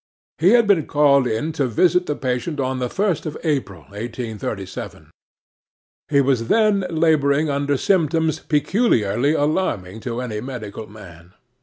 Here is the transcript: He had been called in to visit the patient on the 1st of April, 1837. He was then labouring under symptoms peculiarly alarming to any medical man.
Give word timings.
He 0.39 0.53
had 0.53 0.65
been 0.65 0.87
called 0.87 1.27
in 1.27 1.51
to 1.51 1.67
visit 1.67 2.07
the 2.07 2.15
patient 2.15 2.59
on 2.59 2.79
the 2.79 2.87
1st 2.89 3.27
of 3.27 3.37
April, 3.43 3.81
1837. 3.89 5.11
He 6.07 6.21
was 6.21 6.47
then 6.47 6.85
labouring 6.89 7.51
under 7.51 7.77
symptoms 7.77 8.39
peculiarly 8.39 9.33
alarming 9.33 9.99
to 9.99 10.19
any 10.19 10.41
medical 10.41 10.87
man. 10.87 11.33